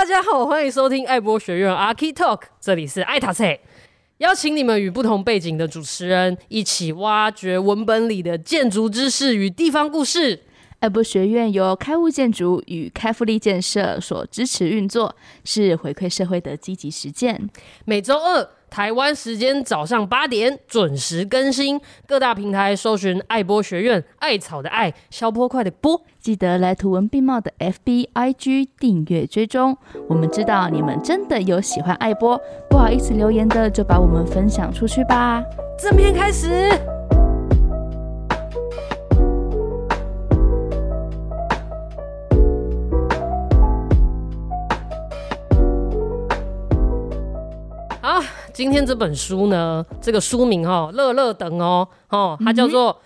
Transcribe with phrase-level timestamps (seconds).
[0.00, 3.60] 大家好，欢迎收听爱博学院 Archi Talk，这里是爱塔菜，
[4.16, 10.40] 邀请你们与不同背景的主持人一起挖掘文本里的建筑知识与地方故事。
[10.78, 17.50] 爱博学院由开物建筑与开复力建设所支持运作，是回馈社会的积极实践。
[17.84, 29.76] 每周二台湾时间早上八点准时更新，各大平台搜寻爱播学院，艾草的艾，消波快的波，记得来图文并茂的 FB IG 订阅追踪。
[30.08, 35.42] 我们知道你们真的有喜欢爱播，不好意思留言的就把我们分享出去吧。
[35.78, 36.99] 正片开始。
[48.52, 52.94] 今天这本书呢，这个书名哈、哦，乐乐等哦，哦，它叫做《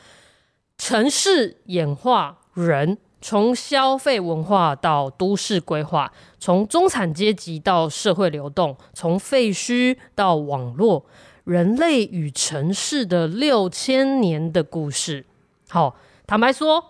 [0.78, 11.04] 城市演化人：从消费文化到都市规划，从中产阶级到社会流动，从废墟到网络，
[11.44, 15.22] 人类与城市的六千年的故事》。
[15.68, 16.84] 好，坦白说，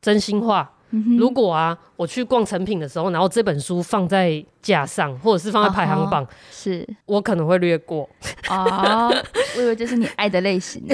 [0.00, 0.76] 真心话。
[1.18, 8.08] 如果啊，我去逛成品的时候，然后这本书放在架上，或者是放在排行榜，uh 是我可能会略过。
[8.48, 9.24] 啊、uh
[9.56, 10.84] 我以为这是你爱的类型。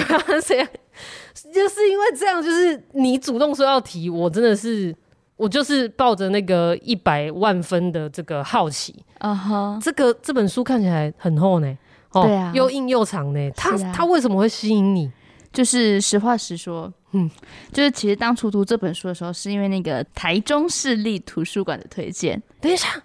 [1.53, 4.95] 就是因为这样，就是你主动说要提，我真的是，
[5.37, 8.95] 我就是抱着那个一百万分的这个好奇。
[9.19, 11.79] 啊哈，这个这本书看起来很厚呢，
[12.13, 13.51] 哦，对啊，又硬又长呢。
[13.57, 15.11] 它、啊、它为什么会吸引你？
[15.57, 16.93] 就是实话实说。
[17.13, 17.31] 嗯，
[17.73, 22.43] 就是其实当初读这本书的时候，是因为那个台中市立图书馆的推荐。
[22.61, 23.03] 等一下，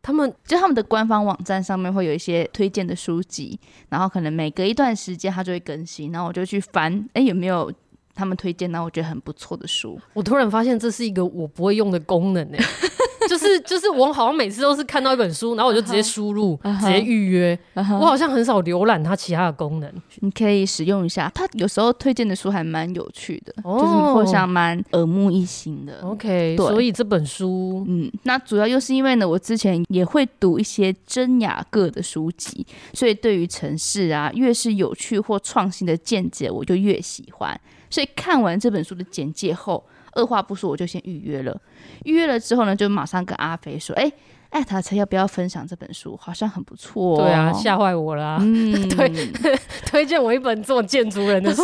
[0.00, 3.58] 他们就他们的官方网站上面会有一些推荐的书籍，
[3.88, 7.72] 然后可能每隔一段时间它就会更新，然后我就去翻，哎、欸，有没有
[8.14, 10.00] 他们推荐，然后我觉得很不错的书。
[10.12, 12.58] 我突然发现这是一个我不会用的功能呢。
[13.28, 16.80] 就 是就是，我好像每次都是看到一本书，然后我就直接输入，uh -huh.
[16.80, 17.58] 直接预约。
[17.74, 17.98] Uh -huh.
[17.98, 19.92] 我好像很少浏览它其他的功能。
[20.20, 23.80] 你可以使用一下，它有时候推荐的书还蛮有趣的，oh.
[23.80, 26.00] 就是或像蛮耳目一新的。
[26.02, 37.58] OK，对，所以这本书，嗯，那主要又是因为呢，我之前也会读一些真雅各的书籍，所以对于城市啊，越是有趣或创新的见解，我就越喜欢。
[37.90, 41.58] 所以看完这本书的简介后，二话不说，我就先预约了。
[42.04, 44.12] 预约了之后呢，就马上跟阿飞说：“哎、欸，
[44.50, 46.16] 艾塔才要不要分享这本书？
[46.20, 48.38] 好像很不错、哦。”对啊，吓坏我了、啊。
[48.40, 49.10] 嗯， 推
[49.86, 51.62] 推荐我一本做建筑人的书，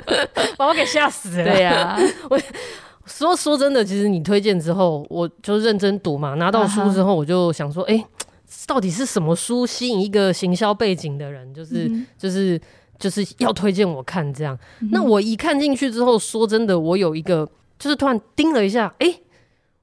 [0.58, 1.44] 把我给吓死了。
[1.44, 1.98] 对呀、啊，
[2.28, 2.38] 我
[3.06, 6.34] 说说真的，其实你推荐之后，我就认真读嘛。
[6.34, 8.06] 拿到书之后，我就想说：“哎、欸，
[8.66, 11.54] 到底是什么书吸引一个行销背景的人？
[11.54, 12.60] 就是、嗯、就是
[12.98, 14.58] 就是要推荐我看这样。
[14.80, 17.48] 嗯”那我一看进去之后，说真的，我有一个。
[17.80, 19.22] 就是突然盯了一下，哎、欸，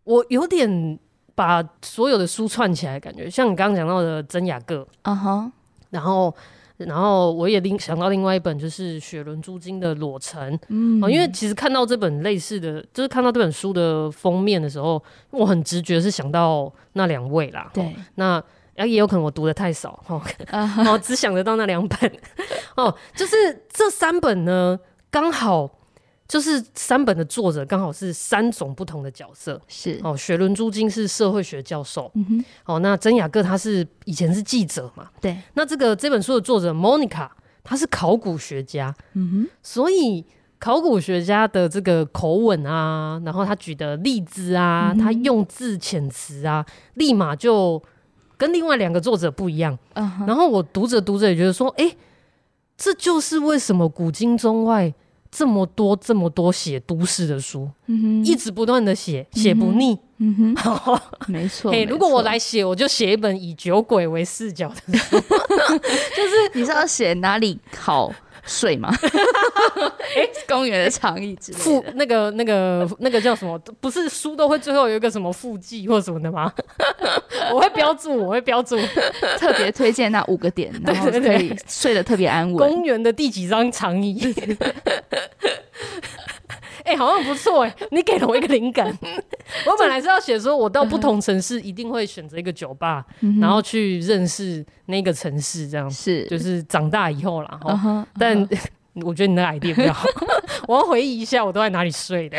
[0.03, 0.99] 我有点
[1.33, 5.51] 把所有的书串起来，感觉像你刚刚讲到的真雅各，啊哈，
[5.89, 6.33] 然后，
[6.77, 18.39] 然后我也另想到另外一本，就是雪伦租金的裸城，嗯，因为其实看到这本类似的，就是看到这本书的封面的时候，我很直觉是想到那两位啦，对，那
[18.75, 20.21] 也有可能我读的太少，哦，
[20.85, 22.11] 哦，只想得到那两本，
[22.77, 24.79] 哦，就是这三本呢，
[25.09, 25.76] 刚好。
[26.27, 29.97] 就是三本的作者刚好是三种不同的角色，是。
[30.03, 37.29] 哦，雪伦租金是社会学教授，嗯哼，哦，那真雅各他是以前是记者嘛，对，那这个这本书的作者 Monica
[37.63, 40.25] 他是考古学家，嗯哼，所以
[40.59, 46.65] 考古学家的这个口吻啊，然后他举的例子啊，嗯、他用字遣词啊，
[46.95, 47.81] 立马就
[48.35, 51.97] 跟另外两个作者不一样，嗯，然后我读着读着也觉得说，哎、欸，
[52.75, 54.93] 这就是为什么古今中外。
[55.31, 61.71] 这么多这么多写都市的书，嗯，一直不断的写，写不腻，嗯哼， 没错。
[61.71, 68.11] 嘿，如果我来写，我就写一本以酒鬼为视角的书， 就是你知道写哪里好
[68.47, 68.91] 睡吗？
[70.15, 73.59] 哎、欸，公园的长椅之类的附那个那个那个叫什么？
[73.79, 76.51] 不是书都会最后有一个什么附记或什么的吗？
[77.53, 78.77] 我会标注，我会标注，
[79.37, 82.71] 特别推荐那五个点，然后可以睡得特别安稳。
[82.71, 84.17] 公园的第几张长椅？
[86.87, 88.87] 哎、欸，好像不错哎、欸，你给了我一个灵感。
[89.67, 93.05] 我本来是要写说，我到不同城市一定会选择一个酒吧，
[93.41, 97.59] 然后去认识那个城市，这样是就是长大以后啦。
[97.61, 98.07] 哈。
[98.17, 98.47] 但
[99.03, 100.07] 我觉得你的 idea 比较好。
[100.65, 102.37] 我要回忆一下，我都在哪里睡的。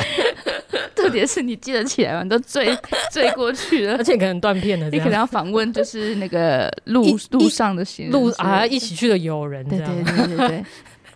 [0.95, 2.25] 特别是你记得起来吗？
[2.25, 2.77] 都醉
[3.13, 4.91] 醉过去了，而且可能断片了。
[4.91, 9.65] 你可能要访问，就是那个路路上的行路啊，一起去的友人。
[9.69, 10.65] 对对对对对。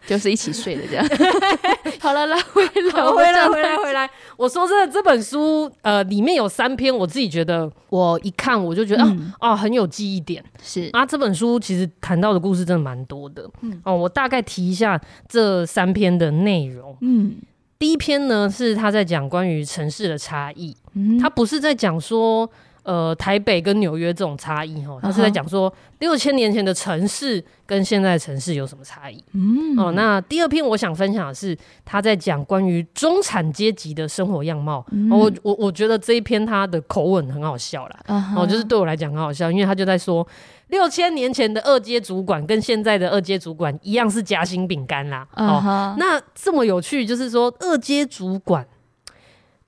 [0.06, 1.06] 就是一起睡的这样。
[2.00, 2.70] 好了，来回来，
[3.10, 4.10] 回来，回来，回来。
[4.36, 10.44] 我说真的，这本书呃里面有三篇，我自己觉得我一看我就觉得、嗯、啊啊很有记忆点。
[10.62, 13.48] 是啊，这本书其实谈到的故事真的蛮多的。
[13.60, 16.96] 嗯哦，我大概提一下这三篇的内容。
[17.00, 17.36] 嗯，
[17.78, 20.76] 第一篇呢是他在讲关于城市的差异。
[20.94, 22.50] 嗯，他不是在讲说。
[22.84, 29.24] 呃，台北跟纽约这种差异哈，他是在讲说六千年前的城市跟现在的城市有什么差异。
[29.34, 34.84] 嗯，哦，那第二篇我想分享的是他在讲关于中产阶级的生活样貌。
[34.90, 38.46] 嗯、我我我觉得这一篇他的口吻很好笑啦，哦、uh，huh.
[38.46, 40.26] 就是对我来讲很好笑，因为他就在说
[40.70, 45.24] 六千年前的二阶主管跟现在的二阶主管一样是夹心饼干啦。
[45.36, 45.68] Uh huh.
[45.68, 48.66] 哦，那这么有趣，就是说二阶主管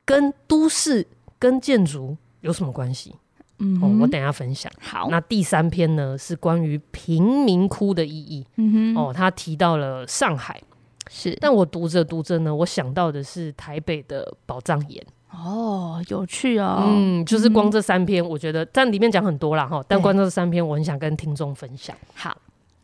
[0.04, 1.06] 跟都市
[1.38, 2.16] 跟建筑。
[2.44, 3.12] 有什么关系？
[3.58, 4.70] 嗯、哦，我等一下分享。
[4.80, 8.46] 好，那第三篇呢是关于贫民窟的意义。
[8.56, 10.60] 嗯哼，哦，他提到了上海，
[11.08, 15.02] 是，但我读着读着呢，我想到的是台北的宝藏岩。
[15.30, 16.82] 哦，有趣哦。
[16.84, 21.96] 嗯，就是光这三篇，我觉得但里面讲很多啦哈，但光这三篇，我很想跟听众分享。
[22.14, 22.36] 好，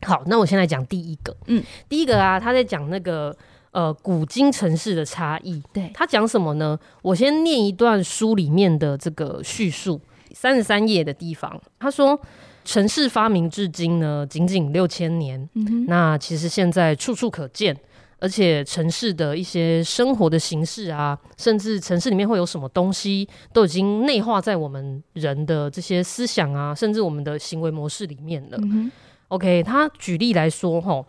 [0.03, 1.37] 好，那我先来讲第一个。
[1.47, 3.37] 嗯，第一个啊，他在讲那个。
[3.73, 6.77] 呃，古今城市的差异，对，他讲什么呢？
[7.03, 10.01] 我先念一段书里面的这个叙述，
[10.35, 12.21] 三十三页的地方，他说，
[12.65, 17.77] 城市发明至今呢，仅仅六千年，嗯、那其实现在处处可见，
[18.19, 28.59] 而且城市的一些生活的形式啊，甚至城市里面会有什么东西，都已经内化在我们人的这些思想啊，甚至我们的行为模式里面了。
[28.63, 28.91] 嗯、
[29.29, 31.05] OK，他举例来说，哈。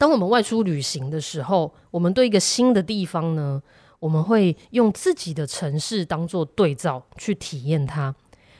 [0.00, 3.62] 当我们外出旅行的时候，我们对一个新的地方呢，
[3.98, 8.14] 我们会用自己的城市当做对照去体验它。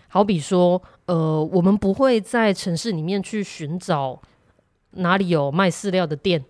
[0.08, 4.20] 好比说，呃，我们不会在城市里面去寻找
[4.90, 6.44] 哪里有卖饲料的店，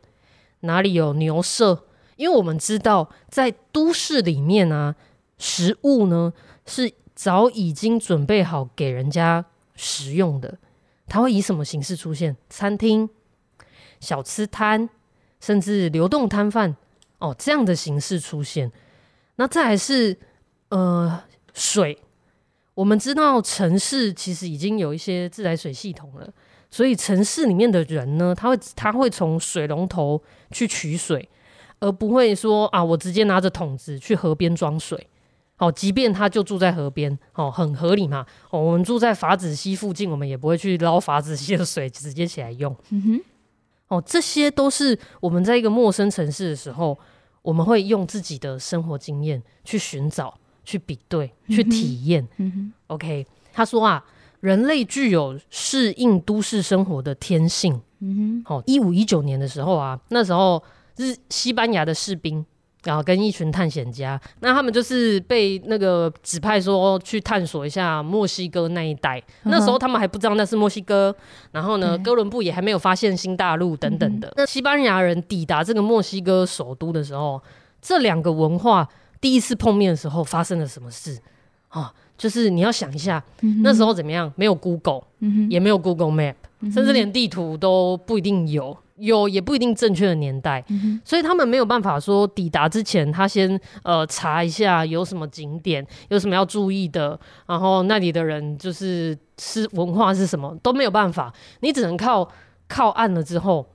[0.62, 1.84] 哪里有牛舍，
[2.16, 4.96] 因为我们知道在都市里面啊，
[5.38, 6.32] 食物呢
[6.66, 9.46] 是早已经准备好给人家
[9.76, 10.58] 食用的。
[11.06, 12.36] 它会以什么形式出现？
[12.48, 13.08] 餐厅。
[14.00, 14.88] 小吃摊，
[15.40, 16.74] 甚至流动摊贩，
[17.18, 18.72] 哦，这样的形式出现。
[19.36, 20.18] 那再来是
[20.70, 21.22] 呃
[21.54, 21.96] 水，
[22.74, 26.28] 我们知道城市其实已经有一些自来水系统了，
[26.70, 31.28] 所以城市里面的人呢，他会他会从水龙头去取水，
[31.78, 35.06] 而不会说啊，我直接拿着桶子去河边装水。
[35.58, 38.24] 哦，即便他就住在河边，哦，很合理嘛。
[38.50, 42.74] 我们住在法子溪附近，我们也不会去捞法子溪的水直接起来用。
[42.88, 43.20] 嗯哼。
[43.90, 46.96] 哦，这些都是我们在一个陌生城市的时候，
[47.42, 50.32] 我们会用自己的生活经验去寻找、
[50.64, 52.26] 去比对、去体验。
[52.36, 54.04] 嗯哼，OK，他说啊，
[54.38, 57.80] 人类具有适应都市生活的天性。
[57.98, 60.62] 嗯哼，好，一五一九年的时候啊，那时候
[60.96, 62.46] 日西班牙的士兵。
[62.84, 69.18] 然后跟一群探险家，那他们就是被那个指派说去探索一下墨西哥那一带。
[69.44, 71.14] 嗯、那时候他们还不知道那是墨西哥，
[71.52, 74.28] 然后呢，嗯、哥伦布也还没有发现新大陆等等的。
[74.28, 77.40] 嗯、那西班牙人抵达这个墨西哥首都的时候，
[77.82, 78.88] 这两个文化
[79.20, 81.18] 第一次碰面的时候发生了什么事？
[81.68, 84.32] 啊，就是你要想一下，嗯、那时候怎么样？
[84.36, 85.02] 没有 Google，、
[85.48, 88.76] 也没有 Google Map，、嗯、甚至连地图都不一定有。
[89.00, 102.28] 有也不一定正确的年代，嗯、所以他们没有办法说抵达之前，他先呃查一下有什么景点，有什么要注意的，然后那里的人就是是文化是什么都没有办法，你只能靠
[102.68, 103.66] 靠岸了之后，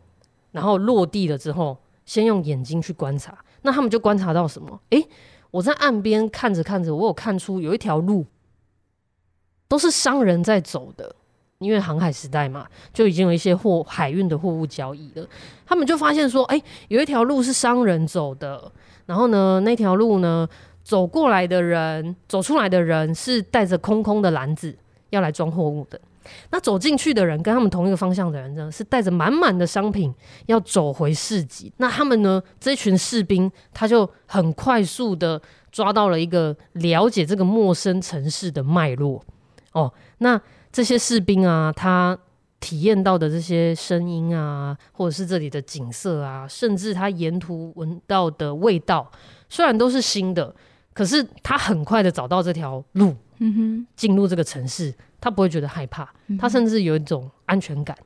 [0.52, 3.38] 然后落地了之后，先用眼睛去观察。
[3.64, 4.80] 那他们就观察到什么？
[4.92, 5.08] 诶，
[5.52, 8.26] 我在岸边看着看着，我有看出有一条路，
[9.68, 11.16] 都是商人在走的。
[11.60, 15.26] 因为航海时代嘛，就已经有一些货海运的货物交易了。
[15.66, 18.72] 他们就发现说，哎、有一条路是商人走的。
[19.06, 20.48] 然后呢，那条路呢，
[20.84, 24.78] 走过来的人，走出来的人是带着空空的篮子
[25.12, 26.00] 要来装货物的。
[26.50, 30.14] 那走进去的人跟他们同一个方向的人呢，是带着满满的商品
[30.48, 31.72] 要走回市集。
[31.78, 39.24] 那他们呢，这群士兵他就很快速的抓到了一个了解这个陌生城市的脉络。
[39.72, 40.42] 哦，那。
[40.75, 42.17] 这些士兵啊，他
[42.60, 49.10] 体验到的这些声音啊，或者是这里的景色啊，甚至他沿途闻到的味道，
[49.48, 50.53] 虽然都是新的，
[50.94, 57.98] 可是他很快的找到这条路，嗯哼，进入这个城市，他不会觉得害怕，他甚至有一种安全感。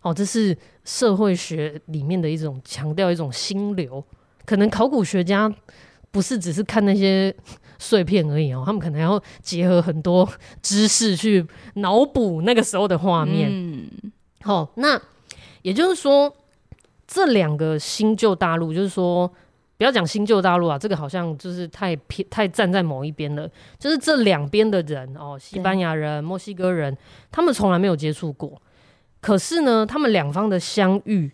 [0.00, 4.02] 哦，这是社会学里面的一种强调一种心流，
[4.46, 5.54] 可能考古学家
[6.14, 7.34] 不是只是看那些。
[7.76, 10.26] 碎片而已哦，他们可能要结合很多
[10.62, 11.44] 知识去
[11.74, 13.50] 脑补那个时候的画面。
[13.50, 13.90] 嗯，
[14.42, 14.98] 好，那
[15.62, 16.32] 也就是说，
[17.06, 19.30] 这两个新旧大陆，就是说。
[19.76, 23.46] 不要讲新旧大陆啊，这个好像就是太偏太站在某一边了。
[23.76, 26.96] 就是这两边的人哦，西班牙人、墨西哥人，
[27.32, 28.62] 他们从来没有接触过。
[29.20, 31.30] 可是呢，他们两方的相遇，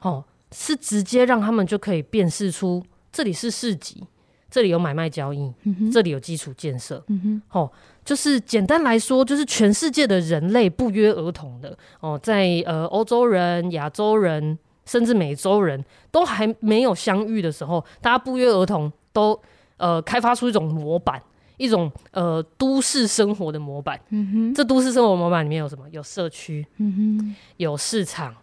[0.00, 4.02] 哦，是直接让他们就可以辨识出这里是市集，
[4.50, 7.02] 这里有买卖交易，嗯、这里有基础建设。
[7.08, 7.70] 嗯哦，
[8.04, 14.58] 就是简单来说，就是全世界的人类不约而同的哦，在呃欧洲人、亚洲人。
[14.86, 19.40] 甚至美洲人都还没有相遇的时候，大家不约而同都
[19.76, 21.22] 呃开发出一种模板，
[21.58, 24.00] 一种呃都市生活的模板。
[24.08, 25.88] 嗯哼，这都市生活模板里面有什么？
[25.90, 28.34] 有社区，嗯哼，有市场，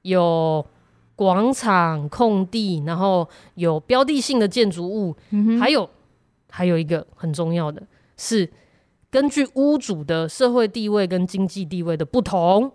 [0.00, 0.64] 有
[1.22, 5.14] 广场、空地，然后有标的性的建筑物，
[5.60, 5.88] 还有
[6.50, 7.80] 还有一个很重要的
[8.16, 8.50] 是，
[9.08, 12.72] 根据屋主的社会地位跟经济地位的不同。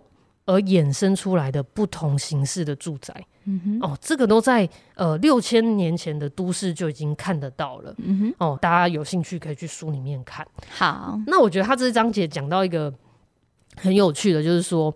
[0.50, 3.14] 而衍生出来的不同形式的住宅，
[3.44, 10.48] 嗯哼，哦，这个都在呃六千年前的都市就已经看得到了，嗯哼，哦，大家有兴趣可以去书里面看。
[10.70, 12.90] 好，那我觉得他这章节讲到一个
[13.76, 14.90] 很有趣的，就是说，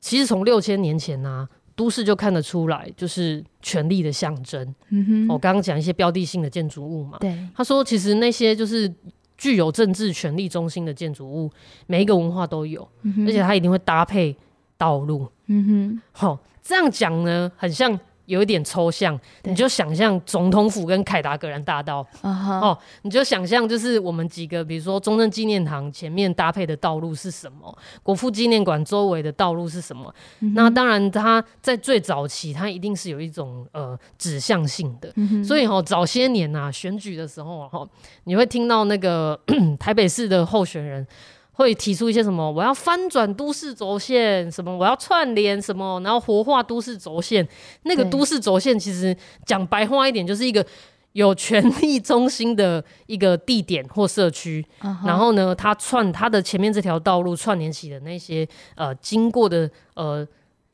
[0.00, 4.74] 其实从六千年前呢、啊，都市就看得出来，就是权力的象征。
[4.90, 8.92] 嗯哼，我刚刚讲一些标的性的建筑物嘛，对，他说其实那些就是
[9.36, 11.50] 具有政治权力中心的建筑物，
[11.86, 14.36] 每一个文化都有，嗯、而且它一定会搭配。
[14.76, 19.18] 道路，嗯哼，好，这样讲呢，很像有一点抽象。
[19.42, 22.60] 你就想象总统府跟凯达格兰大道，uh -huh.
[22.60, 30.14] 哦，你就想象就是我们几个，比如说中正纪念堂前面搭配的道路是什么，国父纪念馆周围的道路是什么。
[30.40, 30.52] Uh.
[30.54, 35.12] 那当然，它在最早期，它一定是有一种呃指向性的。
[35.12, 35.44] Uh.
[35.44, 37.88] 所以哈、哦，早些年呐、啊，选举的时候哈、哦，
[38.24, 39.38] 你会听到那个
[39.78, 41.06] 台北市的候选人。
[41.54, 42.48] 会提出一些什么？
[42.50, 47.48] 我要翻转都市轴线，什么我要串联什么，然后活化都市轴线。
[47.82, 50.64] 那个都市轴线其实讲白话一点，就是一个
[51.12, 54.64] 有权力中心的一个地点或社区。
[54.82, 55.06] Uh -huh.
[55.06, 60.26] 然后呢，它串它的前面这条道路串联起的那些呃经过的呃。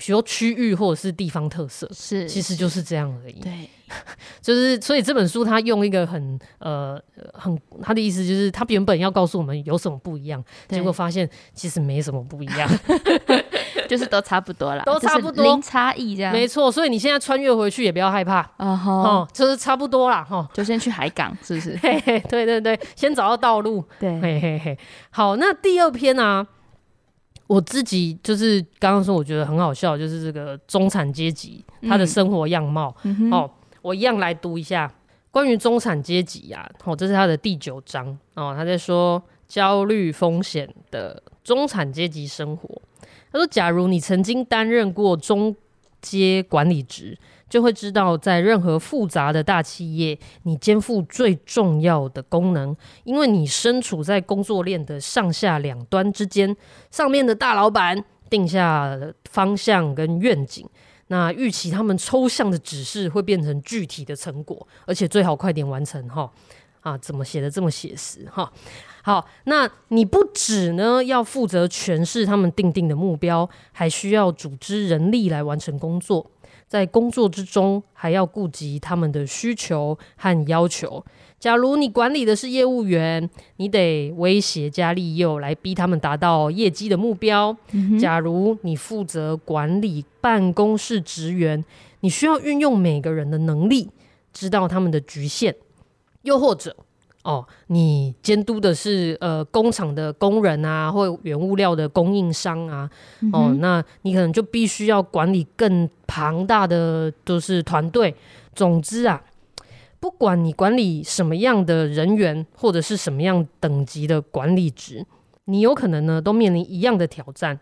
[0.02, 3.38] 比如区域或者是地方特色，是其实就是这样而已。
[3.38, 3.68] 对，
[4.40, 7.00] 就是所以这本书它用一个很呃
[7.34, 12.68] 很他的意思就是他原本要告诉我们有什么不一样，结果发现其实没什么不一样，
[13.88, 16.32] 就是都差不多啦，都差不多，零差异这样。
[16.32, 21.76] 没错，所以你现在穿越回去也不要害怕 uh 哦，就是差不多啦哈、哦，就先去海港是不是？
[21.82, 23.84] 嘿嘿，对对对，先找到道路。
[23.98, 24.78] 对，嘿嘿嘿。
[25.10, 26.46] 好，那第二篇呢、啊？
[27.46, 32.94] 我自己就是刚刚说，我觉得很好笑，就是这个中产阶级他的生活样貌。
[33.02, 33.50] 嗯、哦，
[33.82, 34.92] 我一样来读一下
[35.30, 36.70] 关于中产阶级呀。
[36.84, 42.82] 哦，这是他的第九章哦，他在说焦虑风险的中产阶级生活。
[43.32, 45.54] 他说，假如你曾经担任过中
[46.00, 47.18] 阶管理职。
[47.50, 56.56] 就会知道，在任何复杂的大企业，你肩负最重要的功能，因为你身处在工作链的上下两端之间。
[56.92, 60.64] 上面的大老板定下方向跟愿景，
[61.10, 66.30] 那预期他们抽象的指示会变成具体的成果，而且最好快点完成哈。
[66.82, 68.50] 啊，怎么写的这么写实哈？
[69.02, 76.30] 好，那你不只呢要负责诠释他们定定的目标，还需要组织人力来完成工作。
[76.66, 81.04] 在工作之中，还要顾及他们的需求和要求。
[81.40, 87.56] 假如你管理的是业务员，你得威胁加利诱来逼他们达到业绩的目标。
[87.72, 87.98] 嗯。
[87.98, 91.64] 假如你负责管理办公室职员，
[92.00, 93.88] 你需要运用每个人的能力，
[94.34, 95.56] 知道他们的局限。
[96.22, 96.76] 又或者，
[97.22, 102.90] 哦，你监督的是呃工厂的工人啊，或原物料的供应商啊，
[103.22, 108.14] 嗯、哦，那你可能就必须要管理更庞大的都是团队。
[108.54, 109.22] 总之啊，
[110.00, 115.06] 不管你管理什么样的人员，或者是什么样等级的管理职，
[115.44, 117.60] 你有可能呢都面临一样的挑战，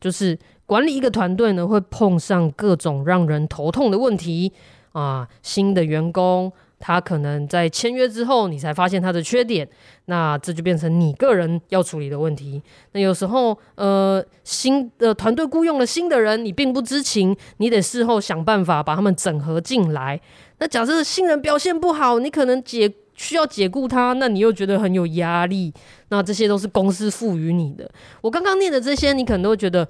[0.00, 4.52] 就是管理一个团队呢会碰上各种让人头痛的问题
[4.92, 6.52] 啊，新的员工。
[6.84, 9.68] 他可能在签约之后，你才发现他的缺点，
[10.06, 12.60] 那这就变成你个人要处理的问题。
[12.90, 20.20] 那有时候，呃，新的团队雇佣了新的人，你并不知情，你得事后想办法把他们整合进来。
[20.62, 25.74] 那假设新人表现不好，你可能解需要解雇他，那你又觉得很有压力。
[26.08, 27.90] 那这些都是公司赋予你的。
[28.20, 29.88] 我刚刚念的这些，你可能都会觉得，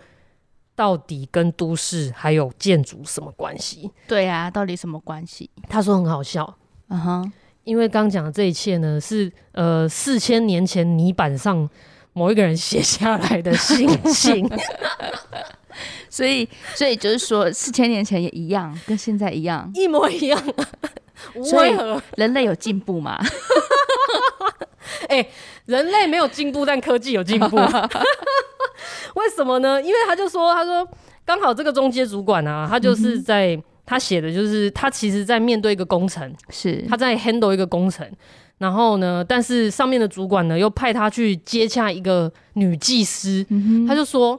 [0.74, 3.90] 到底跟都市还有建筑什么关系？
[4.08, 5.50] 对啊，到底什么关系？
[5.68, 6.56] 他说很好笑。
[6.88, 7.32] 嗯哼，
[7.64, 11.68] 因为刚讲的这一切呢，是呃四千年前泥板上
[12.14, 14.48] 某一个人写下来的心情。
[16.10, 20.42] 所以，所以就是说，四千年前也一样，跟现在一样，一模一样。
[21.34, 23.16] 为何人类有进步吗？
[25.08, 25.30] 哎、欸，
[25.66, 27.56] 人类没有进步，但科技有进步。
[29.14, 29.80] 为什么呢？
[29.80, 30.86] 因为他就说，他说
[31.24, 38.04] 刚好这个中介主管啊，他就是在、嗯、他写的就是他其实在面对一个工程，是他在 handle 一个工程，
[38.58, 44.38] 然后呢，但是上面的主管呢又派他去接洽一个女技师，嗯、他就说。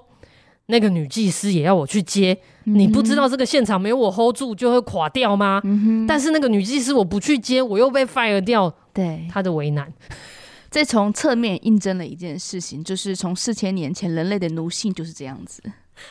[0.74, 5.62] 那个女技师也要我去接，嗯、你不知道这个现场没有我 hold 住就会垮掉吗？
[5.63, 9.94] 嗯、但是那个女技师我不去接，我又被 fire 掉，对她的为难。
[10.72, 15.62] 这从侧面印证了一件事情，就是从四千年前人类的奴性就是这样子，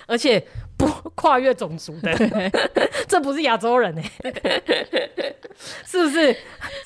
[0.06, 0.40] 而且
[0.76, 2.14] 不 跨越种族的，
[3.08, 5.36] 这不是亚洲人哎、欸，
[5.84, 6.32] 是不是？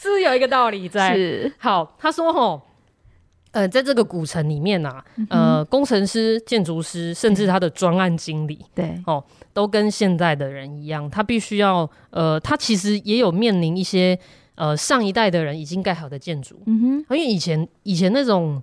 [0.01, 1.15] 是不是有一个道理在？
[1.15, 2.63] 是好，他说吼。
[3.57, 14.19] 呃，在这个古城里面啊，呃，工程师、建筑师，甚至他的专案经理，对，哦，都跟现在的人一样，他必须要，呃，他其实也有面临一些，
[14.57, 18.63] 呃，上一代的人已经盖好的建筑，嗯哼，因为以前以前那种，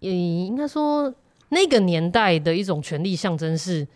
[0.00, 1.12] 也应该说
[1.50, 3.86] 那个年代的一种权力象征是，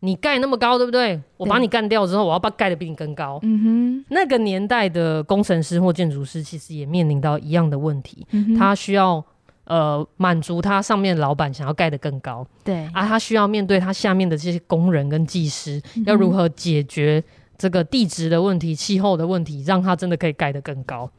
[0.00, 1.18] 你盖那么高，对不对？
[1.38, 9.24] 我把你干掉之后，我要把盖得比你更高，嗯哼，那个年代的工程师或建筑师其实也面临到一样的问题，嗯、他需要。
[9.64, 17.24] 呃，满足他上面老板想要盖得更高，对，啊，他需要面对他下面的这些工人跟技师，嗯、要如何解决
[17.56, 21.10] 这个地质的问题、气候的问题，让他真的可以盖得更高。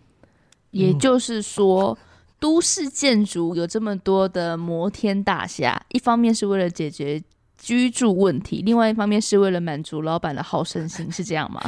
[0.69, 1.97] 也就是说，嗯、
[2.39, 7.19] 都市建筑有这么多的摩天大厦，一方面是为了解决
[7.57, 11.59] 居住问题，另外一方面是为了满足老板的好胜心，是这样吗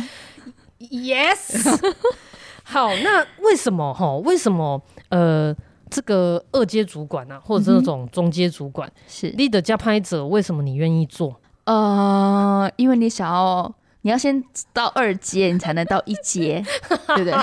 [0.79, 1.91] ？Yes。
[2.61, 3.91] 好，那为什么？
[3.95, 4.79] 哈，为什么？
[5.09, 5.55] 呃。
[5.89, 11.39] 这个二阶主管啊，或者是那种中阶主管，嗯、是 leader 加拍者，为什么你愿意做？
[11.65, 14.41] 呃，因为你想要，你要先
[14.71, 16.63] 到二阶，你才能到一阶，
[17.15, 17.33] 对不对？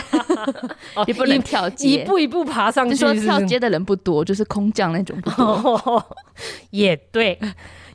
[1.07, 6.07] 你不能跳阶，一步一步爬上去说跳阶的人不多，就是空降那种不多。
[6.71, 7.39] 也对，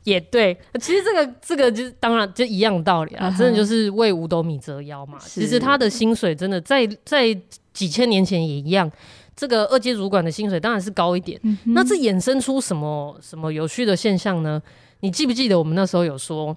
[0.04, 0.56] 也对。
[0.80, 5.18] 其实这个这个就是当然就一样道理啊，uh 真的就是为五斗米折腰嘛。
[5.20, 7.36] 其实他的薪水真的在在
[7.74, 8.92] 几千年前也一样。
[9.40, 14.62] 这个二阶主管的薪水当然是高一点，嗯、那这衍生出什么什么有趣的现象呢？
[15.00, 16.54] 你记不记得我们那时候有说，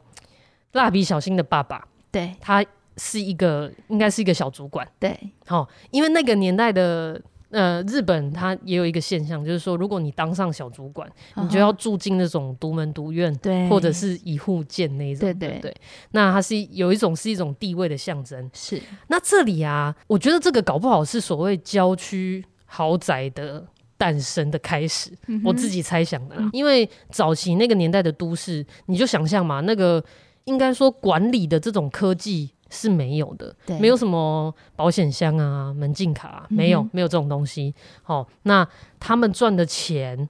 [0.72, 2.64] 蜡笔小新的爸爸，对，他
[2.96, 5.16] 是一个应该是一个小主管，对，
[5.46, 15.60] 好、哦，因为那个年代的呃日本，它也有一个现象，就是说，如果你当上小主管，你就要住进那种独门独院，对，或者是一户建那种，对对。
[15.60, 15.76] 对，
[16.10, 18.82] 那它是有一种是一种地位的象征，是。
[19.06, 22.44] 那这里啊，我觉得这个搞不好是所谓郊区。
[22.74, 23.62] 豪宅的
[23.98, 30.02] 诞生的开始，嗯、我自己猜想的，嗯、因为早期那个年代的都市，你就想象嘛，那个
[30.44, 37.74] 应该说管理的这种科技是没有的，对没有什么保险箱啊、门禁卡、啊，没有，嗯、没有这种东西。
[38.02, 38.66] 好，那
[38.98, 40.26] 他们赚的钱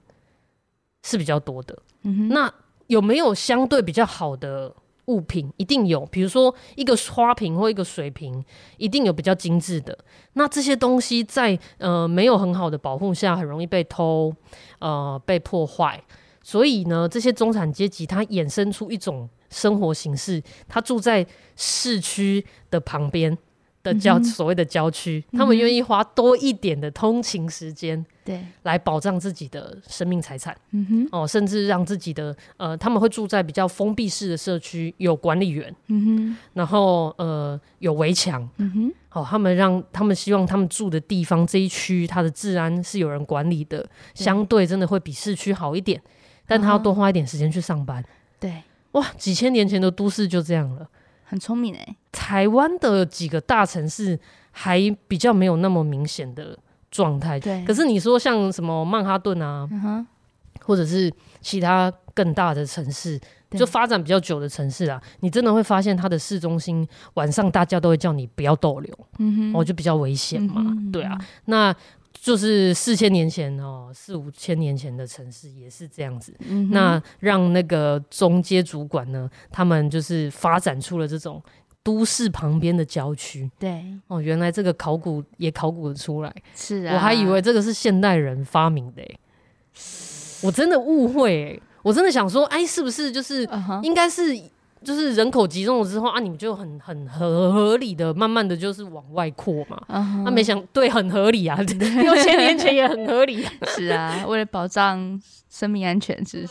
[1.03, 1.77] 是比较多的。
[2.29, 2.53] 那
[2.87, 4.75] 有没有相对比较好的？
[5.05, 8.43] 物品一定有，比如说一个花瓶或一个水瓶，
[8.77, 9.97] 一定有比较精致的。
[10.33, 14.33] 那这些东西在呃没有很好的保护下，很容易被偷，
[14.79, 16.01] 呃被破坏。
[16.41, 23.37] 所以呢，这些中产阶级它衍生出一种生活形式，他住在市区的旁边。
[23.83, 44.23] 的郊所谓的郊区，嗯、他们愿意花多一点的通勤时间，对，来保障自己的生命财产，嗯哼，哦，甚至让自己的呃，他们会住在比较封闭式的社区，有管理员，嗯哼，然后呃，有围墙，嗯哼，哦，他们让他们希望他们住的地方这一区，它的治安是有人管理的，对。
[44.23, 46.01] 相对真的会比市区好一点，
[46.47, 48.01] 但他要多花一点时间去上班，
[48.39, 50.87] 对，哇，几千年前的都市就这样了。
[51.33, 54.19] 很聪明哎、欸，台湾的几个大城市
[54.51, 56.55] 还比较没有那么明显的
[56.91, 57.39] 状态。
[57.39, 60.05] 对，可是你说像什么曼哈顿啊，嗯、
[60.61, 63.19] 或者是其他更大的城市，
[63.49, 70.57] 就发展比较久的城市啊，你真的会发现它的市中心晚上大家都会叫你不要逗留，嗯哼，哦，就比较危险嘛。
[70.57, 71.75] 嗯哼对啊，那。
[72.23, 76.33] 就是四千年前哦，四五千年前的城市也是这样子。
[76.39, 81.43] 嗯、那让那个中阶主管呢，他们就是发展出了这种
[81.83, 83.51] 都市旁边的郊区。
[83.59, 86.33] 对哦，原来这个考古也考古得出来。
[86.55, 89.03] 是啊，我还以为这个是现代人发明的，
[90.43, 91.61] 我真的误会。
[91.81, 93.45] 我真的想说，哎，是不是就是
[93.81, 94.33] 应该是
[94.83, 99.81] 就是人口集中了之后啊，你们就很很合合理的，慢慢的就是往外扩嘛。
[99.87, 100.27] 那、uh huh.
[100.27, 103.45] 啊、没想对，很合理啊，六千年前也很合理。
[103.67, 106.47] 是啊，为了保障生命安全，是。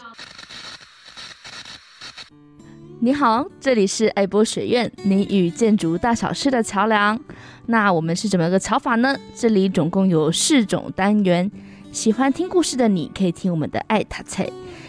[3.00, 7.20] 你好，这里是爱博学院，你与建筑大小事的桥梁。
[7.66, 9.16] 那我们是怎么个桥法呢？
[9.34, 11.50] 这里总共有四种单元。
[11.90, 14.48] 喜欢听故事的你可以听我们的爱塔菜，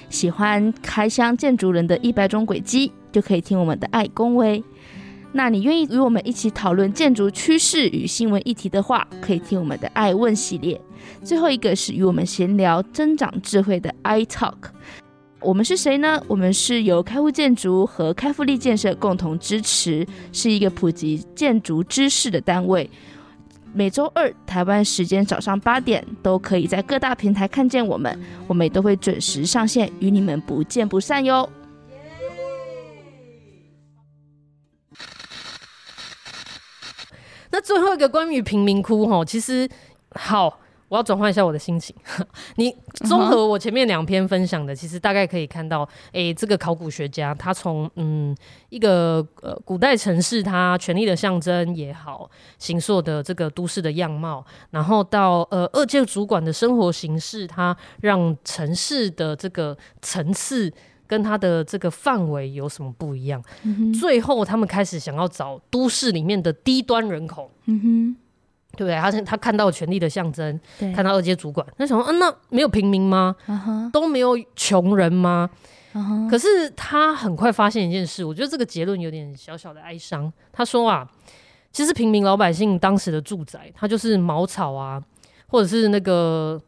[0.10, 4.62] 喜欢开箱建筑人的一百种轨迹，就可以听我们的爱公微。
[5.32, 10.80] 那你愿意与我们一起讨论建筑趋势与新闻议题的话，可以听我们的爱问系列。
[11.24, 14.56] 最后一个是与我们闲聊增长智慧的爱 Talk。
[15.40, 16.22] 我们是谁呢？
[16.28, 22.90] 我们是由开户建筑和开复力建设共同支持，是一个普及建筑知识的单位。
[23.74, 28.18] 每周二台湾时间早上八点，都可以在各大平台看见我们。
[28.48, 31.50] 我们也都会准时上线，与你们不见不散哟。
[37.54, 39.70] 那最后一个关于贫民窟，哈，其实
[40.16, 40.60] 好。
[40.90, 41.96] 我要转换一下我的心情。
[42.58, 42.72] 你
[43.08, 48.36] 综合我前面两篇分享的，其实大概可以看到，哎、欸，这个考古学家他从嗯
[48.70, 60.72] 一个呃古代城市它权力的象征也好，形塑的这个都市的样貌，然后到呃二阶主管的生活形式，它让城市的这个层次
[61.14, 63.44] 跟它的这个范围有什么不一样？
[63.64, 67.52] 嗯、最后他们开始想要找都市里面的低端人口。
[67.66, 68.16] 嗯哼。
[68.76, 68.96] 对不对？
[69.00, 70.60] 他他看到权力的象征，
[70.96, 73.92] 看到二阶主管，他想说：“嗯、啊，那没有平民吗？Uh huh.
[73.92, 75.48] 都没有穷人吗？”
[75.94, 76.28] uh huh.
[76.28, 80.34] 可是他很快发现一件事，我觉得这个结论有点小小的哀伤。
[80.52, 81.08] 他说啊，
[81.72, 85.00] 其实平民老百姓当时的住宅，他就是茅草啊，
[85.50, 86.60] 或者是那个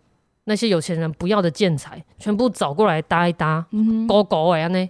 [0.46, 3.66] 那些有钱人不要的建材，全部找过来搭一搭，
[4.08, 4.90] 高高哎呀呢，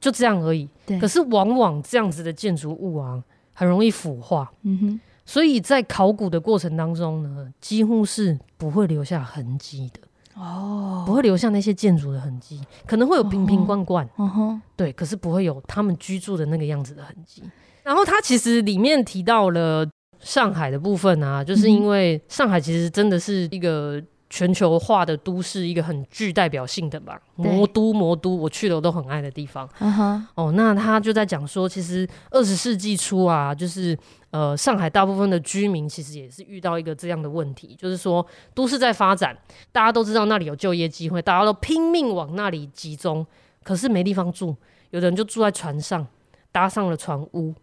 [0.00, 0.68] 就这样而已。
[0.84, 4.52] 对可是往往这样子的建筑物啊，很容易腐化。
[4.62, 5.00] 嗯哼。
[5.24, 10.00] 所以在考古的过程当中呢，几乎是不会留下痕迹的
[10.34, 17.40] 哦，不会留下那些建筑的痕迹，可能会有瓶瓶罐罐，哦哦、对，可是不会有他们居住的那个样子的痕迹。
[17.84, 24.02] 然后他其实里面提到了上海的部分啊，就是因为上海其实真的是一个。
[24.32, 29.68] 全球化的都市，一个很具代表性的吧，魔都魔都，我去了我都很爱的地方。
[29.78, 30.22] Uh huh.
[30.34, 33.94] 哦，那他就在讲说，其实二十世纪初啊，就是
[34.30, 39.36] 呃，上海大部分的居民其实也是遇到一个这样的问题，就是说都市在发展，
[39.70, 43.26] 大家都知道那里有就业机会，大家都拼命往那里集中，
[43.62, 44.56] 可是没地方住，
[44.92, 46.06] 有的人就住在船上，
[46.50, 47.54] 搭上了船屋。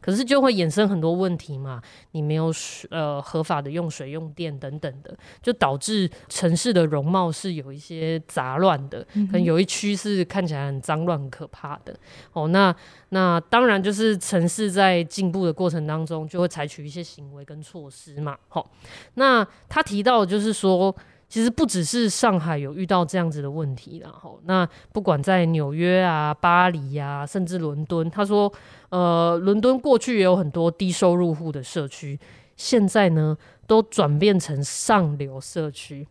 [0.00, 11.94] 可是就会衍生很多问题嘛，你没有水呃合法的用水用电等等的，就导致城市的容貌是有一些杂乱的，可能有一区是看起来很脏乱、很可怕的。
[12.32, 12.74] 哦，那
[13.10, 18.36] 那当然就是城市在进步的过程当中，就会采取一些行为跟措施嘛。
[18.48, 18.66] 好、哦，
[19.14, 20.94] 那他提到就是说。
[21.28, 28.50] 其实不只是上海有遇到这样子的问题，然后那不管在纽约啊、巴黎呀、啊，甚至伦敦，他说，
[28.88, 32.18] 呃，伦敦过去也有很多低收入户的社区，
[32.56, 33.36] 现在呢
[33.66, 36.08] 都转变成上流社区。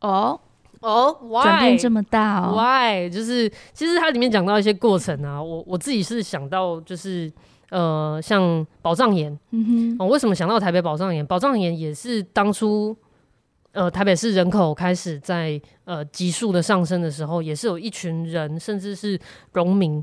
[0.00, 0.40] 哦
[0.80, 3.10] 哦，转变这么大哦？Why？
[3.10, 7.30] 就是其实它里面讲到一些过程啊，我我自己是想到就是
[7.68, 11.26] 呃，像宝藏岩，嗯哼，我、哦、为什么想到台北宝藏岩？
[11.26, 12.96] 宝藏岩也是当初。
[13.76, 19.20] 呃，台北市人口开始在呃急速的上升的时候，也是有一群人，甚至是
[19.52, 20.02] 农民，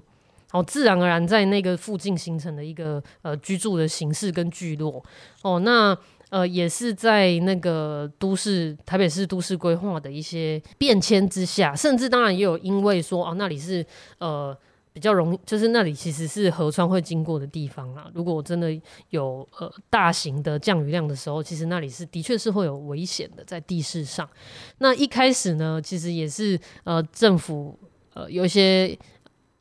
[0.52, 5.04] 哦，自然而然在那个附近形成的一个呃居住的形式跟聚落。
[5.42, 5.98] 哦，那
[6.30, 13.84] 呃也是在那个都市台北市都市规划的一些变迁之下，甚至当然也有因为说哦那里是
[14.20, 14.56] 呃。
[14.94, 18.10] 比较容易，就是那里其实是河川会经过的地方啦。
[18.14, 18.72] 如果真的
[19.10, 24.30] 有呃大型的降雨量的时候，其实那里是的确是会有危险的，在地势上。
[24.78, 27.78] 那一开始呢，其实也是呃政府
[28.14, 28.98] 呃有一些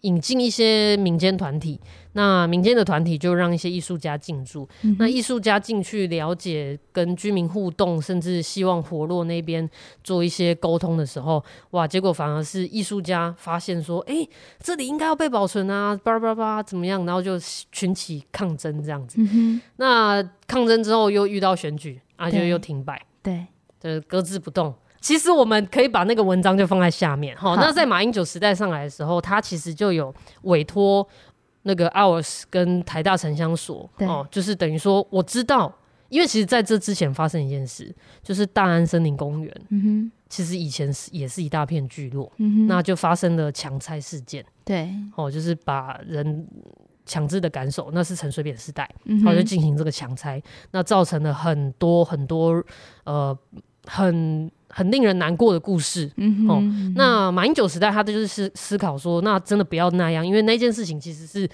[0.02, 1.80] 引进一些民间团体。
[2.14, 9.66] 那民间的团体就让一些艺术家进驻，嗯、那艺术家进去了解跟居民互动，甚至希望活络那边
[10.04, 14.28] 做一些沟通的时候，哇，结果反而是艺术家发现说，哎、欸，
[14.60, 17.06] 这里应该要被保存啊，叭叭叭怎么样？
[17.06, 17.38] 然后就
[17.70, 19.16] 群起抗争这样子。
[19.18, 23.46] 嗯、那抗争之后又遇到选举，啊、就又停摆，对，
[23.80, 24.74] 就是搁置不动。
[25.02, 27.50] 其实我们可以把那个文章就放在下面哈。
[27.50, 27.56] 好。
[27.56, 31.06] 那在马英九时代上来的时候，他其实就有委托。
[31.64, 34.04] 那个 OURS 跟台大城乡所对。
[34.08, 35.72] 哦，就是等于说我知道，
[36.08, 46.44] 因为其实在这之前发生一件事，就是大安森林公园，嗯哼，其实以前是也是一大片聚落，嗯哼，那就发生了强拆事件，对，哦，就是把人
[47.06, 52.60] 强制的赶走，那是陈水扁时代，然后就进行这个强拆，那造成了很多很多
[53.04, 53.38] 呃
[53.86, 61.48] 很很令人难过的故事，嗯哼，哦，那马英九时代他就是思思考说，那真的不要那样，因为那件事情其实是。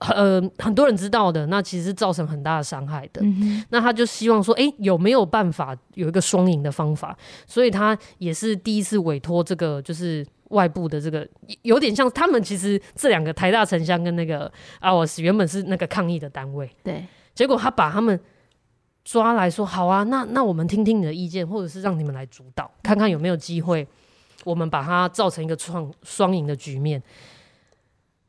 [0.00, 3.22] 呃，很多人知道的，那其实造成很大的伤害的。
[3.22, 7.16] 嗯、那他就希望说，哎、欸，有没有办法有一个双赢的方法？
[7.46, 11.26] 所以他也是第一次委托这个，就是外部的这个，
[11.62, 17.06] 有点像他们其实这两个台大城乡跟那个阿瓦斯原本是那个抗议的单位，对。
[17.32, 18.18] 结果他把他们
[19.04, 23.86] 抓来说，好啊，那那我们听听你的意见，或者是让你们来主导，看看有没有机会，
[24.44, 27.02] 我们把它造成一个创双赢的局面。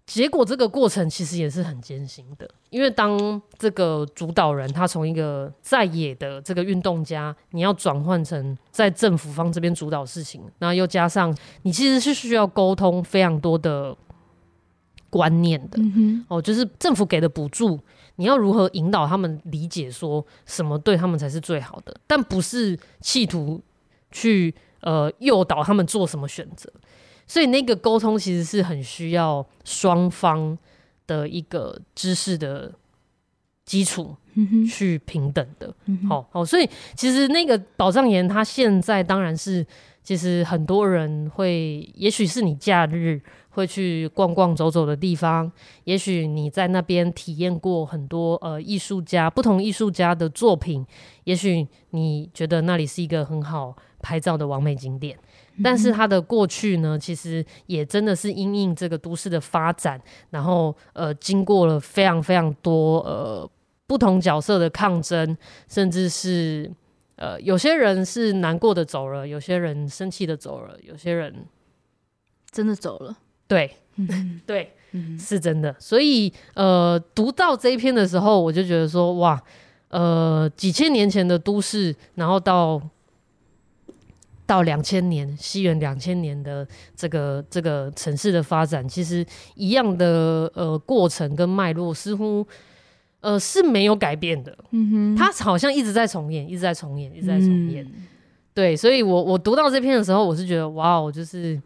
[0.05, 13.97] 结果这个过程其实也是很艰辛的，因为当这个主导人他从一个在野的这个运动家，你要转换成在政府方这边主导事情，然后又加上你其实是需要沟通非常多的
[15.15, 17.79] 观念的，嗯、哦，就是政府给的补助，
[18.17, 23.63] 你要如何引导他们理解说什么对他们才是最好的，但不是企图
[24.11, 26.69] 去呃诱导他们做什么选择。
[27.25, 30.57] 所以那个沟通其实是很需要双方
[31.07, 32.73] 的一个知识的
[33.63, 34.17] 基础
[34.69, 35.73] 去平等的。
[36.09, 39.65] 好，好，所以其实那个保障员他现在当然是，
[40.03, 43.21] 其实很多人会，也许是你假日
[43.55, 45.49] 会去逛逛走走的地方，
[45.85, 50.85] 也许你在那边体验过很多呃艺术家不同艺术家的作品，
[51.23, 55.17] 也许你觉得那里是一个很好拍照的完美景点。
[55.63, 59.99] 但是它的过去呢，其实也真的是因应这个都市的发展，
[60.31, 63.49] 然后呃，经过了非常非常多呃
[63.87, 65.37] 不同角色的抗争，
[65.69, 66.69] 甚至是
[67.15, 71.33] 呃有些人是难过的走了，有些人生气的走了，有些人
[72.51, 73.15] 真的走了。
[73.47, 75.75] 对，嗯、对，嗯、是真的。
[75.79, 79.41] 所以呃，读到这一篇的时候，我就觉得说，哇，
[79.89, 82.81] 呃，几千年前的都市，然后到。
[84.47, 92.45] 到两千年，西元两千年的这个这个城市的发展，其实一样的呃过程跟脉络，似乎
[93.21, 94.55] 呃是没有改变的。
[94.69, 97.83] 嗯哼，它好像一直在重演，一直在重演，一直在重演。
[97.85, 98.05] 嗯、
[98.53, 101.59] 对，所以我我读到这篇的时候，我是觉得哇，我就是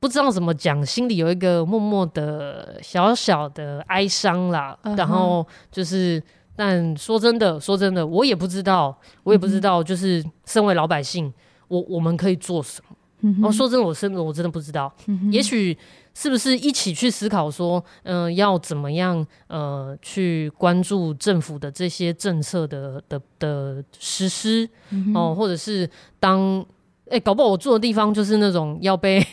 [0.00, 4.78] 不知道怎么讲，心里有一个默默的小小的哀伤啦。
[4.84, 6.22] Uh 然后就是，
[6.54, 11.32] 但说真的，说真的，我也不知道，我也不知道，就是身为老百姓。
[11.66, 12.96] 我我们可以做什么？
[13.22, 14.90] 嗯、哼然后说真的，我真的我真的不知道。
[15.06, 15.76] 嗯、也许
[16.14, 26.64] 是不是一起去思考说，嗯、呃，要怎么样呃去关注政府的这些政策的的的实施哦、嗯呃，或者是当。
[27.10, 29.26] 哎、欸，搞不好我住的地方就是那种要被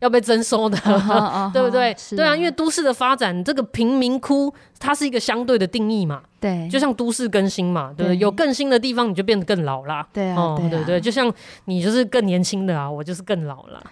[0.00, 1.96] 要被征收的，uh huh, uh huh, 对不对？
[2.10, 6.22] 对啊，因为都市的发展，这个贫民窟它是一个相对的定义嘛。
[6.40, 10.06] 对，就像都市更新嘛，对，对有更新的地方，你就变得更老啦。
[10.12, 11.32] 对啊，哦、对，啊对对，就像
[11.64, 13.82] 你就是更年轻的啊，我就是更老了。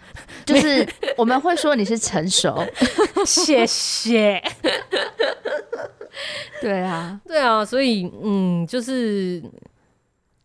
[0.45, 2.65] 就是我们会说你是成熟，
[3.27, 4.41] 谢谢。
[6.61, 9.43] 对啊，对啊，所以嗯，就是。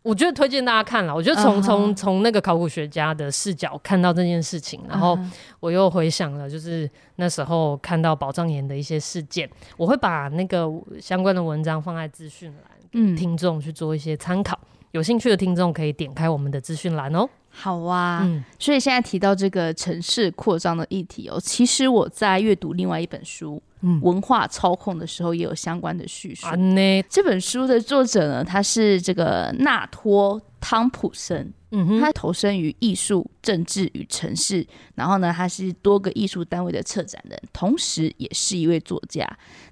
[0.02, 5.16] 我觉得推荐大家看了，我觉得从从从那个考古学家的视角看到这件事情，然后
[5.60, 10.68] 我又回想了，就是那时候看到宝藏岩的一些事件，我会把那个
[11.00, 14.58] 相关的文章放在资讯栏，听众去做一些参考。
[14.90, 17.26] 有兴趣的听众可以点开我们的资讯栏哦。
[17.48, 23.62] 好啊，嗯，所以现在提到这个城市扩张的议题哦，其实我在阅读另外一本书。
[24.00, 26.46] 文化操控的时候也有相关的叙述。
[26.52, 31.52] 嗯、这本书的作者呢，他是这个纳托汤普森。
[31.98, 39.26] 他投身于艺术、政治与城市，然后呢，他是多个艺术单位的策展人，同时也是一位作家。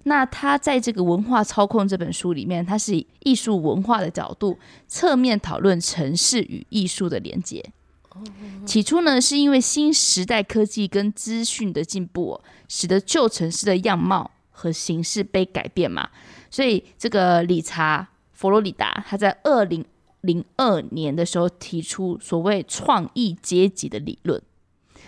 [0.05, 7.63] 那他在这个文化操控这本书里面，他是以艺术文化的角度，侧面讨论城市与艺术的连结。
[8.67, 16.09] 起初呢，是因为新时代科技跟资讯的进步，哦，使得旧城市的样貌和形式被改变嘛。
[16.51, 19.85] 所以这个理查·佛罗里达他在二零
[20.23, 24.41] 零二年的时候提出所谓创意阶级的理论。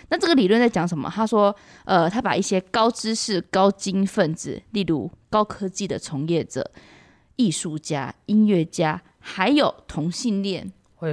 [0.09, 1.09] 那这个理论在讲什么？
[1.13, 6.71] 他说，呃，他把一些高知识、高精分子，例如高科技的从业者、
[7.35, 11.11] 艺术家、音乐家，还有同性恋，会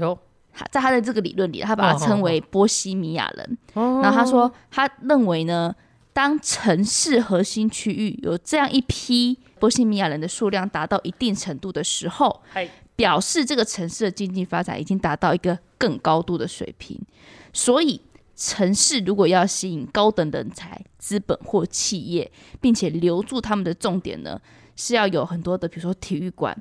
[0.58, 0.66] 有。
[0.70, 3.58] 在他的这个理论里，他把它称为波西米亚人。
[3.74, 4.04] Oh, oh.
[4.04, 5.74] 然后他说，他认为呢，
[6.12, 12.42] 当城市核心区域有这样一批波西米亚人的数量达到一定程度的时候.
[12.96, 17.00] 表示这个城市的经济发展已经达到一个更高度的水平。
[17.50, 17.98] 所以，
[18.36, 24.38] 城市如果要吸引高等人才、资本或企业，并且留住他们的重点呢，
[24.76, 26.54] 是要有很多的，比如说体育馆、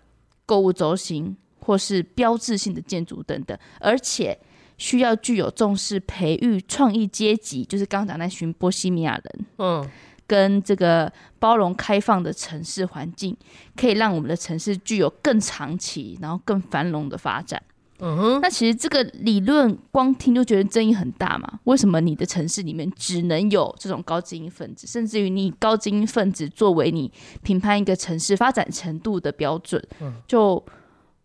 [0.45, 4.37] 购物中心，或是标志性的建筑等等，而且
[4.77, 9.89] 需要具有重视培育创意阶级，就是刚刚讲那群波西米亚人，嗯。
[10.29, 13.35] 跟这个包容开放的城市环境，
[13.75, 17.59] 可以让我们的城市具有更长期，然后更繁荣的发展。
[17.97, 21.59] 嗯哼，那其实这个理论光听就觉得争议很大嘛？
[21.63, 29.83] 为什么你的城市里面只能有这种高精英分子，甚至于你高精英分子作为你评判一个城市发展程度的标准？
[29.99, 30.63] 嗯，就。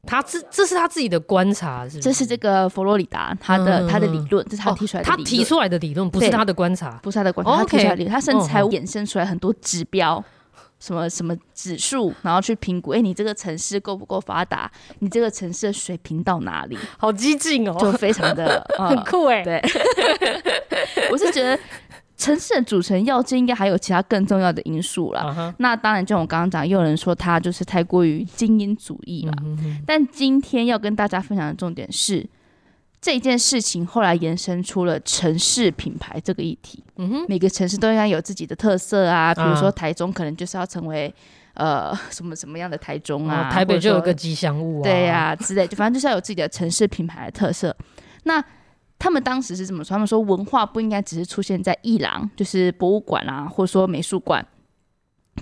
[0.07, 5.15] 他这这是他自己的观察，是，是这是这个佛罗里达他的、嗯、他的理论，这是他提出来的、哦。
[5.17, 10.25] 他提出来的理论不是他的观察，不是他的观察，哦、他提出来的理论，他甚至还衍生出来很多指标，哦、
[10.79, 14.71] 什么什么指数，然后去评估，哎，你这个城市够不够发达？
[14.99, 16.79] 你这个城市的水平到哪里？
[16.99, 19.43] 好激进哦，就非常的、嗯、 很酷哎。
[19.43, 19.63] 对，
[21.11, 21.59] 我是觉得。
[22.25, 25.23] 城市的组成要件应该还有其他更重要的因素啦。
[25.25, 25.55] Uh huh.
[25.59, 29.33] 那当然，就我刚刚讲，又有人说他就是太过于精英主义了。
[29.33, 29.77] Uh huh.
[29.87, 32.27] 但今天要跟大家分享的重点是，
[33.01, 36.83] 这件事情后来延伸出了城市品牌这个议题。
[36.97, 37.27] Uh huh.
[37.29, 41.13] 每个城市都应该有自己的特色啊，比如说台中可能就是要成为、
[41.57, 41.63] uh.
[41.63, 43.53] 呃 什么什么样的台中啊，uh.
[43.53, 47.77] 台北就有个吉祥物啊，对呀、啊、之类，就反正就是要有自己的城市品牌的特色。
[48.25, 48.43] 那
[49.05, 54.43] 他们当时是这么说，他们说文化不应该只是出现在艺廊，就是博物馆啊，或者说美术馆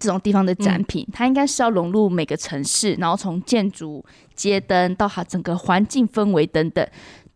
[0.01, 6.85] 这种地方的展品，嗯、它应该是要融入每个城市，然后从建筑、街灯到它整个环境氛围等等，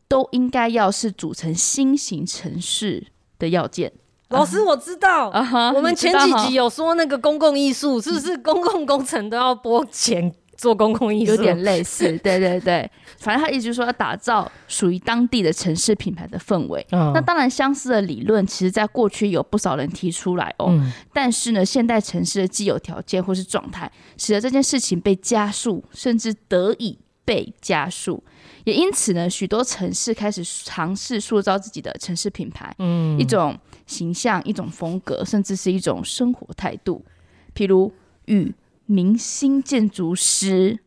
[0.09, 3.07] 都应该要是组成新型城市
[3.39, 3.93] 的要件。
[4.31, 10.35] 老师，我知道，啊、哈我们前几集有说那个公共艺术，是不是公共工程都要拨钱？
[10.57, 16.85] 做公共艺术有点类似， 对对对，反正他一直说要打造属于当地的城市品牌的氛围。
[16.91, 20.69] 嗯、那当然，相似的理论其实在过去有不少人提出来哦。
[20.71, 28.23] 嗯、但是呢，现代城市的既有条件或是状态，使得这件事情被加速，甚至得以被加速。
[28.65, 37.05] 也因此呢，许多城市开始尝试塑造自己的城市品牌，嗯，一种形象、一种风格，甚至是一种生活态度。
[37.55, 37.93] 譬如
[38.25, 38.53] 与
[38.87, 40.79] 明星建筑师，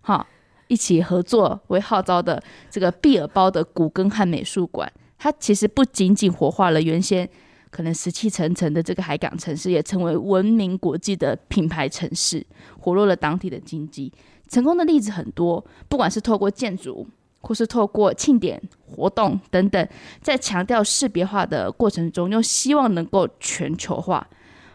[0.00, 0.26] 哈，
[0.68, 7.28] 一起合作为号召的这个毕尔包的古根汉美术馆，它其实不仅仅活化了原先
[7.70, 12.44] 可能死气沉沉的这个海港城市，也成为闻名国际的品牌城市，
[12.78, 14.12] 活络了当地的经济。
[14.48, 17.08] 成功的例子很多，不管是透过建筑，
[17.40, 19.88] 或是透过庆典活动等等，
[20.20, 24.28] 在强调识别化的过程中，又希望能够全球化。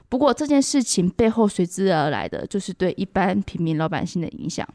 [0.10, 4.68] 不过这件事情背后随之而来的，就是对一般平民老百姓的影响。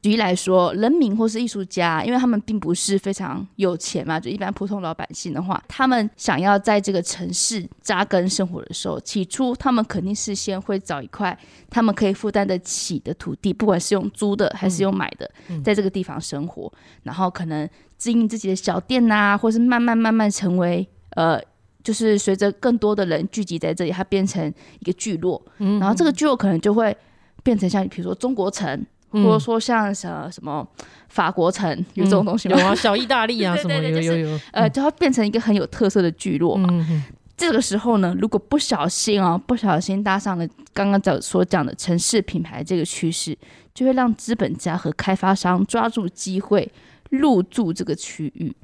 [0.00, 11.38] 举例来说，人民或是艺术家，因为他们并不是非常有钱嘛，就一般普通老百姓的话，他们想要在这个城市扎根生活的时候，起初他们肯定是先会找一块
[11.70, 15.30] 他们可以负担得起的土地，不管是用租的还是用买的，
[15.62, 16.72] 在这个地方生活，
[17.04, 21.40] 然后可能经营自己的小店呐、啊，或是慢慢慢慢成为呃。
[21.82, 26.96] 就是随着更多的人聚集在这里，它变成一个聚落，嗯、然后这个聚落可能就会
[27.42, 30.66] 变成像，比如说中国城，嗯、或者说像什么什么
[31.08, 32.58] 法国城，有这种东西吗？
[32.58, 36.56] 有啊，小意大利啊， 什么有有有，呃，就它变成一个很有特色的聚落。
[36.56, 36.68] 嘛。
[36.70, 37.02] 嗯、
[37.36, 43.36] 这个时候呢，如果不小心啊，不小心搭上了刚刚讲所讲的城市品牌这个趋势，
[43.74, 46.70] 就会让资本家和开发商抓住机会
[47.10, 48.54] 入驻这个区域。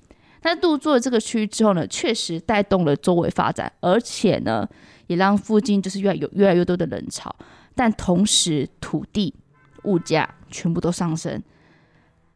[0.41, 4.69] 但入驻了这个区域之后呢，确实带动了周围发展，而且呢，
[5.07, 7.35] 也让附近就是越来有越来越多的人潮。
[7.75, 9.35] 但同时，土地、
[9.85, 11.43] 物价全部都上升，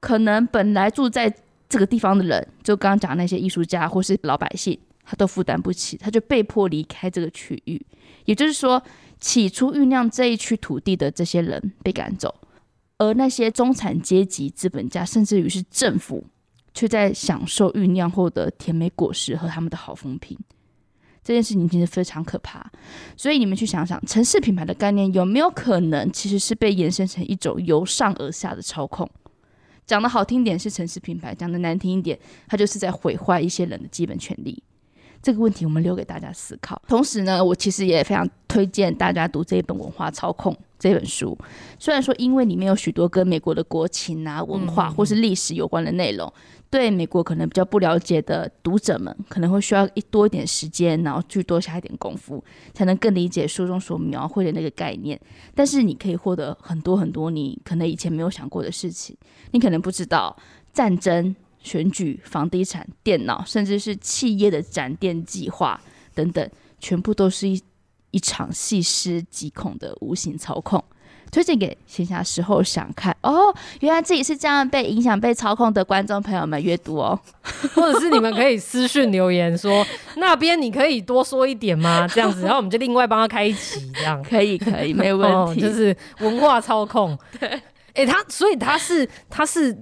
[0.00, 1.34] 可能本来住在
[1.68, 7.84] 这个地方的人，就刚刚讲那些艺术家或是老百姓，他都负担不起，他就被迫离开这个区域。
[8.24, 8.80] 也就是说，
[9.18, 12.32] 起初酝酿这一区土地的这些人被赶走，
[12.98, 16.24] 而那些中产阶级、资本家，甚至于是政府。
[16.74, 20.38] 却在享受酝酿后的甜美果实和他们的好风评，
[21.22, 22.70] 这件事情其实非常可怕。
[23.16, 29.08] 所以你们去想想，城市品牌的概念有没有可能其实是被延伸成一种由上而下的操控？
[29.84, 34.62] 讲的好听点是城市品牌，讲的难听一点，它就是在毁坏一些人的基本权利。
[35.20, 36.80] 这个问题我们留给大家思考。
[36.88, 41.36] 同时呢，我其实也非常推荐大家读这一本《文化操控》这本书。
[41.78, 46.32] 虽然说，因为里面有许多跟美国的国情啊、文化或是历史有关的内容。
[46.72, 52.42] 对美国可能比较不了解的读者们，可能会需要一多一点时间，然后去多下一点功夫，
[52.72, 55.20] 才能更理解书中所描绘的那个概念。
[55.54, 59.14] 但是你可以获得很多很多你可能以前没有想过的事情。
[59.50, 60.34] 你可能不知道
[60.72, 65.78] 战争选举、房地产、电脑，甚至是企业的展店计划
[66.14, 66.50] 等等，
[66.80, 67.62] 全部都是一
[68.12, 70.82] 一场细思极恐的无形操控。
[71.32, 77.18] 推荐给闲暇时候想看哦，原来自己是这样被影响、被操控的观众朋友们阅读哦，
[77.74, 79.84] 或者是你们可以私讯留言说
[80.16, 82.06] 那边你可以多说一点吗？
[82.12, 85.26] 这样子，然后我们就另外帮他开一集，这样可以可以没问
[85.56, 87.18] 题，哦、就是文化操控。
[87.40, 87.62] 对，哎、
[87.94, 89.74] 欸，他所以他是他是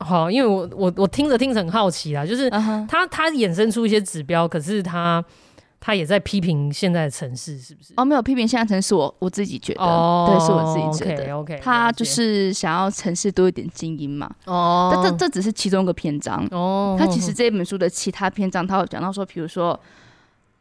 [0.00, 5.24] 好，因为我我我听着听着很好奇啦，就是他他衍生出一些指标，可是他。
[5.80, 7.94] 他也在批评现在的城市，是不是？
[7.96, 11.32] 哦，没有批评现在城市，我我自己觉得，哦、对，是我自己觉得。
[11.36, 14.28] OK，, okay 他就是想要城市多一点精英嘛。
[14.46, 16.44] 哦，但这这只是其中一个篇章。
[16.50, 19.78] 哦，他其实这本书的其他篇章，他有讲到说，比如说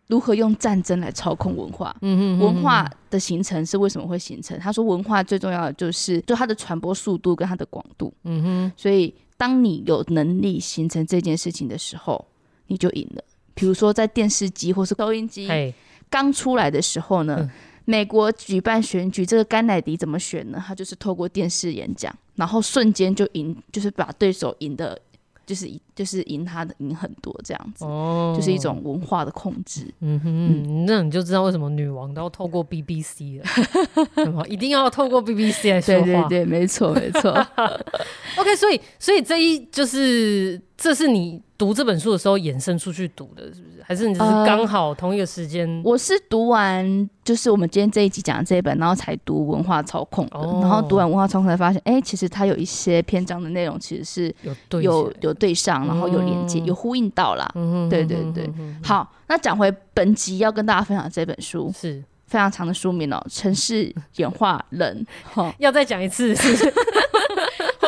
[0.05, 1.95] 如何用战争来操控文化。
[2.01, 4.57] 嗯哼，文化的形成是为什么会形成？
[4.59, 8.13] 他说，文化最重要的就是就它的传播速度跟它的广度。
[8.23, 12.23] 嗯哼，所以当你有能力形成这件事情的时候，
[12.67, 13.23] 你就赢了。
[13.57, 15.49] 比如说，在电视机或是收音机
[16.09, 17.49] 刚出来的时候呢，
[17.85, 20.63] 美国举办选举，这个甘乃迪怎么选呢？
[20.65, 24.97] 他就是透过电视演讲，然后瞬间就赢，就是把对手赢的。
[25.47, 29.91] 就是就是赢他的赢很多这样子，哦，就是一种文化的控制。
[30.01, 36.05] 嗯哼，嗯，那你就知道为什么女王都要透过 BBC 了，一定要透过 BBC 来说话。
[36.05, 37.31] 对对对，没错没错。
[38.37, 43.76] OK，所以所以这一就是这是你读这本书的时候衍生出去读的，是不是？
[43.87, 45.65] 还是你只是刚好同一个时间？
[45.65, 47.09] 呃，我是读完。
[47.23, 57.49] 就是我们今天这一集讲的这一本，然后才读文化操控的，哦、然后读完文化操控才发现，哎、欸，其实它有一些篇章的内容其实是有对有有对上，然后有连接，嗯、有呼应到啦。
[57.55, 61.71] 嗯、对对对，嗯、好，那讲回本集要跟大家分享的这本书。
[61.73, 62.03] 是。
[62.27, 65.01] 非常长的书名哦，《城市演化人》。
[65.31, 66.73] 好，要再讲一次是是，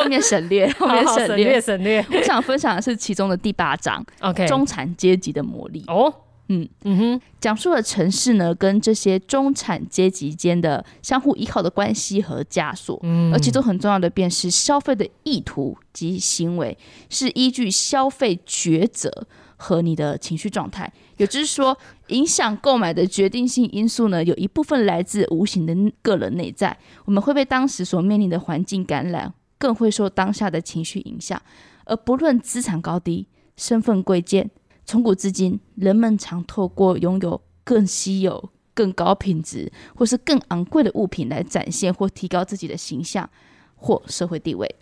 [0.02, 1.60] 后面省略， 后面省略。
[1.60, 2.04] 省略。
[2.12, 5.84] 我想分享的是其中的第八章，OK，中产阶级的魔力。
[5.86, 6.12] 哦。
[6.48, 6.68] 嗯。
[6.84, 16.76] 嗯哼，讲述了城市呢跟这些中产阶级间的相互依靠的关系和枷锁，嗯，而其中很重要的便是消费的意图及行为
[17.08, 21.76] 是依据消费抉择和你的情绪状态，也就是说，
[22.08, 31.40] 影响购买的决定性因素呢，有一部分来自无形的个人内在，我们会被当时所面临的环境感染，更会受当下的情绪影响，
[31.84, 34.50] 而不论资产高低、身份贵贱。
[34.86, 43.28] 从古至今，人们常透过拥有更稀有、更高品质或是更昂贵的物品来展现或提高自己的形象
[43.76, 44.74] 或社会地位。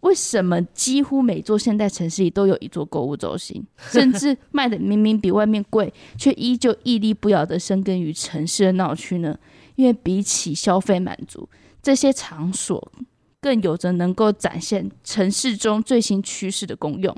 [0.00, 9.38] 为什么几乎每座现代城市里都有一座购物中心，甚至 卖的明明比外面贵，却依旧屹立不摇的生根于城市的闹区呢？
[9.76, 11.48] 因为比起消费满足，
[11.82, 12.92] 这些场所
[13.40, 17.14] 更有着能够展现城市中最新趋势的功用。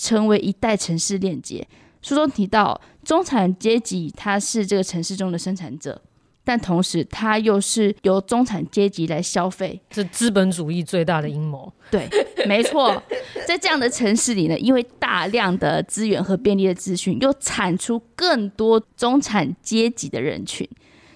[0.00, 1.66] 成为一代城市链接。
[2.02, 6.00] 书中提到，中产阶级它是这个城市中的生产者，
[6.44, 11.72] 但同时它又是由中产阶级来消费，是资本主义最大的阴谋。
[11.90, 12.08] 对，
[12.46, 13.02] 没错。
[13.44, 20.64] 在这样的城市里呢，因为大量的资源和便利的资讯，又产出更多中产阶级的人群，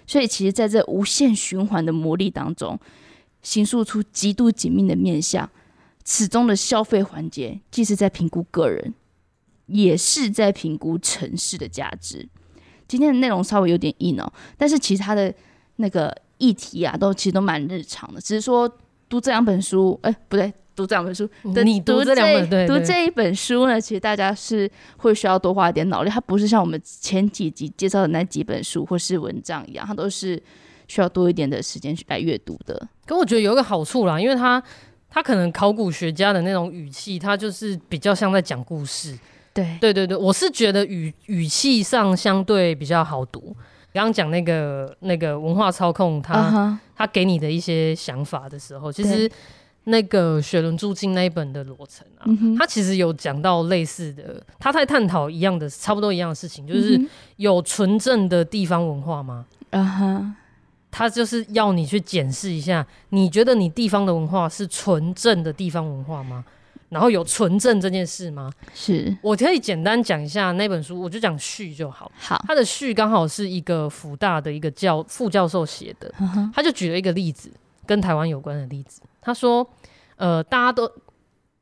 [0.08, 2.76] 所以其实在这无限循环的魔力当中，
[3.42, 5.48] 形塑出极度紧密的面向。
[6.04, 8.92] 此中的消费环节，既是在评估个人，
[9.66, 12.28] 也是在评估城市的价值。
[12.88, 15.32] 今天的内容稍微有点硬哦，但是其他的
[15.76, 18.20] 那个议题啊，都其实都蛮日常的。
[18.20, 18.68] 只是说
[19.08, 21.30] 读这两本书，哎、欸，不对，读这两本书，
[21.64, 26.10] 你读这两本，对，读这一本书呢，其实大家是会需要多花一点脑力。
[26.10, 30.42] 它不是像我们前几集介绍的那几本书或是文章一样，它都是
[30.88, 32.88] 需要多一点的时间去来阅读的。
[33.06, 34.62] 可我觉得有一个好处啦，因为他。
[35.14, 39.14] 他可能考古学家的那种语气，他就是比较像在讲故事。
[39.52, 43.54] 对对对对，我是觉得语语气上相对比较好读。
[43.92, 46.78] 刚刚讲那个那个文化操控他，他、uh huh.
[46.96, 49.30] 他给你的一些想法的时候，其实
[49.84, 52.24] 那个雪伦住进那一本的罗城啊，
[52.58, 52.66] 他、uh.
[52.66, 56.98] 其实有讲到类似的，他在探讨一样的差不多一样的事情，就是
[57.36, 59.44] 有纯正的地方文化吗？
[59.72, 60.20] 啊哈、uh。
[60.22, 60.32] Huh.
[60.92, 66.44] 他就是要你去检视一下，你觉得你地方的文化是纯正的地方文化吗？
[66.90, 68.52] 然后有纯正这件事吗？
[68.74, 72.12] 是，我可以简单讲一下那本书，我就讲序就好。
[72.18, 76.12] 好，他的序刚好是一个福大的一个教副教授写的，
[76.54, 77.50] 他就举了一个例子，
[77.86, 79.00] 跟台湾有关的例子。
[79.22, 79.66] 他说，
[80.16, 80.92] 呃，大家都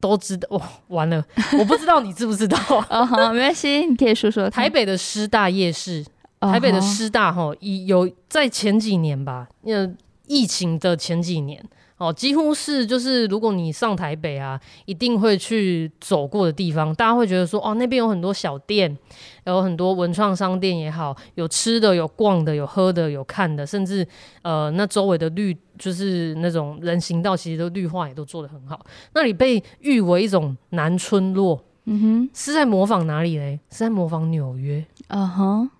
[0.01, 1.25] 都知道，哇，完了，
[1.57, 2.59] 我不知道你知不知道
[2.89, 3.07] 啊？
[3.07, 4.51] 好，没关系，你可以说说。
[4.51, 6.05] 台北的师大夜市。
[6.41, 7.53] 台北的师大哈，
[7.87, 9.89] 有在前几年吧，那，
[10.27, 11.63] 疫情的前几年
[11.99, 16.95] 哦，几乎是就是如果你上台北啊，一定会去走过的地方。
[16.95, 18.97] 大家会觉得说，哦，那边有很多小店，
[19.45, 24.07] 有很多文创商店也好，有吃的，有逛的，有喝的，有看的，甚至
[24.41, 28.81] 呃，那周围的绿就是那种人行道，其实都绿化也都做得很好。
[29.13, 31.63] 那里被誉为一种南村落。
[31.85, 33.61] 嗯哼，是在模仿哪里嘞？
[33.71, 34.83] 是在模仿纽约。
[35.09, 35.71] 嗯哼，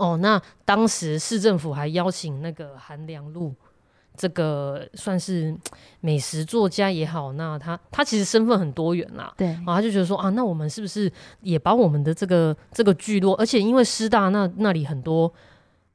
[0.00, 3.54] 哦，那当时市政府还邀请那个韩良露，
[4.16, 5.54] 这个算是
[6.00, 9.32] 美食作家也好，那他他其实身份很多元啦。
[9.36, 15.32] 对，然后他就觉得说啊，那我们是不是也把我们的这个这个聚落，而且因为师大那那里很多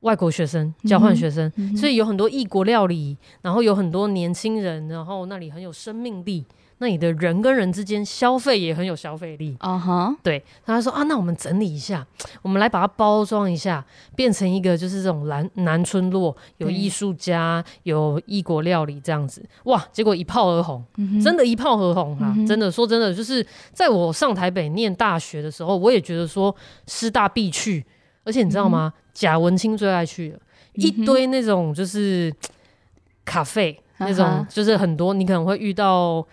[0.01, 6.45] 外国学生交换学生，嗯嗯，所以有很多异国料理，然后有很多年轻人，然后那里很有生命力。
[6.79, 10.17] 那你的人跟人之间消费也很有消费力，啊哈、uh，huh.
[10.21, 12.05] 对，他说啊，那我们整理一下，
[12.41, 26.53] 我们来把它包装一下，变成一个就是这种南南村落，有艺术家，有异国料理这样子，哇，结果一炮而红，嗯、真的，一炮而红哈、啊，嗯、真的说真的，就是在我上台北念大学的时候，我也觉得说
[26.87, 27.85] 师大必去，
[28.25, 28.93] 而且你知道吗？
[29.13, 30.39] 贾、文清最爱去了，
[30.73, 32.33] 一堆那种就是
[33.23, 36.27] 咖啡，那种就是很多你可能会遇到。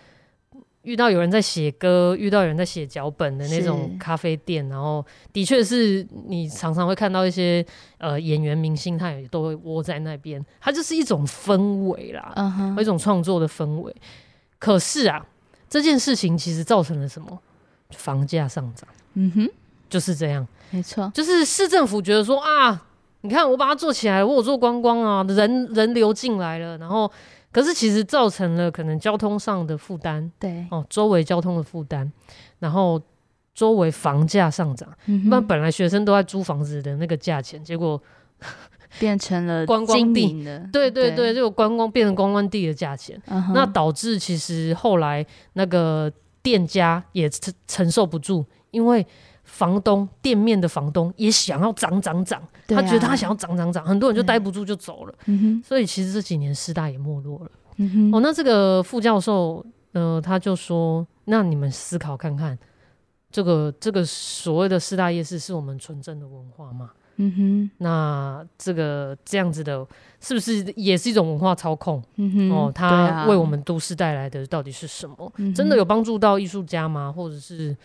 [0.83, 7.65] 遇到有人在写歌，遇到有人在写脚本的那种咖啡店，然后的确是你常常会看到一些
[7.99, 12.81] 呃演员明星，他也都会窝在那边，它就是一种氛围啦，uh huh.
[12.81, 13.95] 一种创作的氛围。
[14.59, 15.25] 可是啊，
[15.69, 17.39] 这件事情其实造成了什么？
[17.91, 18.89] 房价上涨。
[19.15, 19.51] 嗯哼，
[19.89, 22.87] 就是这样，没错，就是市政府觉得说啊，
[23.21, 27.09] 你看我把它做起来，我有做观光啊，人人流进来了，然后。
[27.53, 30.67] 可是其实造成了可能交通上的负担，对。
[30.71, 32.11] 哦，周围交通的负担，
[32.59, 33.01] 然后
[33.55, 34.89] 周围房价上涨，
[35.27, 38.03] 那、嗯、本来学生都在租房子的那个价钱，结果
[38.99, 40.43] 变成了观光地。
[40.43, 46.11] 的，对对对，这个观光变成观光地的价钱，嗯、那导致其实后来那个
[46.43, 49.07] 店家也承承受不住，因为。
[49.53, 55.15] 房东店面的房东也想要涨涨涨，他觉得他想要涨涨涨，很多人就待不住就走了。
[55.63, 57.51] 所以其实这几年师大也没落了。
[58.13, 62.59] 哦，那这个副教授，呃，他就说：“那你们思考看看，
[63.31, 66.91] 这个这个所谓的师大夜市是我们纯正的文化吗？
[67.17, 69.87] 嗯哼，那这个这样子的，
[70.19, 72.03] 是不是也是一种文化操控？
[72.17, 75.31] 嗯哼，哦，他为我们都市带来的到底是什么？
[75.55, 77.13] 真的有帮助到艺术家吗？
[77.13, 77.77] 或者是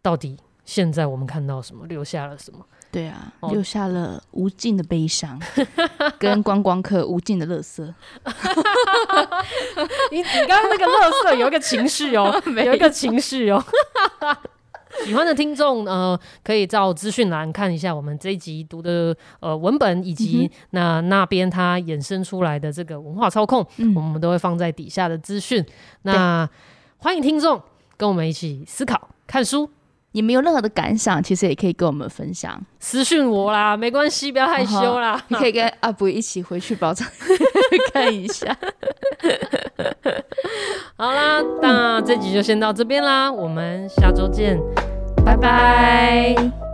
[0.00, 0.36] 到底？”
[0.72, 2.64] 现在我们看到什么，留下了什么？
[2.90, 5.38] 对啊，哦、留下了无尽的悲伤，
[6.18, 7.84] 跟观光客无尽的乐色。
[10.10, 13.62] 你你刚刚那个乐色有一个情绪哦， 有一个情绪哦。
[15.04, 25.62] 喜欢的听众呃，可以照资讯栏看一下我们这一集读的呃文本，以及那那边它衍生出来的这个文化操控，嗯、我们都会放在底下的资讯。
[26.02, 26.52] 那对
[26.96, 27.60] 欢迎听众
[27.98, 29.68] 跟我们一起思考看书。
[30.12, 35.20] 你没有任何的感想，其实也可以跟我们分享，私讯我啦，没关系，不要害羞啦。
[35.28, 37.08] 你可以跟阿布一起回去包场
[37.92, 38.56] 看一下。
[40.96, 44.58] 好啦，那这集就先到这边啦，我们下周见，
[45.24, 46.71] 拜拜。